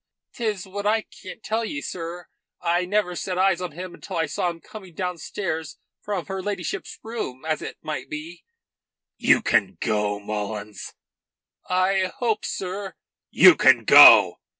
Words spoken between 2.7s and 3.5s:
never set